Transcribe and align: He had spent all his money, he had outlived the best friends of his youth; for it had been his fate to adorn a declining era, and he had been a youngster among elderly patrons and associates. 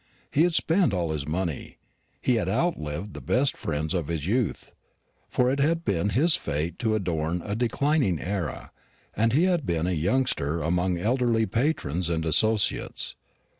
He 0.31 0.41
had 0.41 0.55
spent 0.55 0.95
all 0.95 1.11
his 1.11 1.27
money, 1.27 1.77
he 2.19 2.37
had 2.37 2.49
outlived 2.49 3.13
the 3.13 3.21
best 3.21 3.55
friends 3.55 3.93
of 3.93 4.07
his 4.07 4.25
youth; 4.25 4.71
for 5.29 5.51
it 5.51 5.59
had 5.59 5.85
been 5.85 6.09
his 6.09 6.35
fate 6.35 6.79
to 6.79 6.95
adorn 6.95 7.43
a 7.45 7.55
declining 7.55 8.19
era, 8.19 8.71
and 9.15 9.31
he 9.31 9.43
had 9.43 9.63
been 9.63 9.85
a 9.85 9.91
youngster 9.91 10.63
among 10.63 10.97
elderly 10.97 11.45
patrons 11.45 12.09
and 12.09 12.25
associates. 12.25 13.15